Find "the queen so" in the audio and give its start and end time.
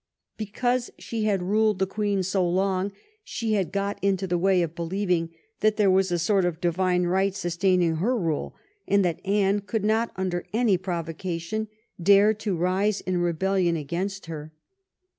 1.77-2.43